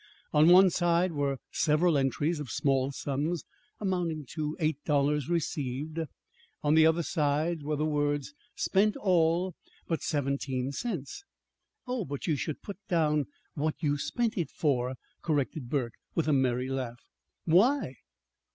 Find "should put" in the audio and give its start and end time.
12.35-12.79